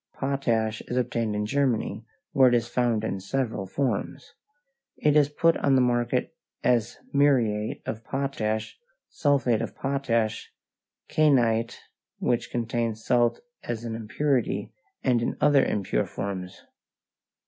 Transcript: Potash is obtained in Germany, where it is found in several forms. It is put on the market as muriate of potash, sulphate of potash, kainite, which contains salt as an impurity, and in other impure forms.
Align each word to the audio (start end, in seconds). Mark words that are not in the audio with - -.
Potash 0.15 0.81
is 0.87 0.97
obtained 0.97 1.35
in 1.35 1.45
Germany, 1.45 2.03
where 2.31 2.47
it 2.49 2.55
is 2.55 2.67
found 2.67 3.03
in 3.03 3.19
several 3.19 3.67
forms. 3.67 4.33
It 4.97 5.15
is 5.15 5.29
put 5.29 5.55
on 5.57 5.75
the 5.75 5.81
market 5.81 6.35
as 6.63 6.97
muriate 7.13 7.83
of 7.85 8.03
potash, 8.03 8.79
sulphate 9.09 9.61
of 9.61 9.75
potash, 9.75 10.49
kainite, 11.07 11.77
which 12.17 12.49
contains 12.49 13.05
salt 13.05 13.41
as 13.61 13.83
an 13.85 13.93
impurity, 13.93 14.73
and 15.03 15.21
in 15.21 15.37
other 15.39 15.63
impure 15.63 16.07
forms. 16.07 16.63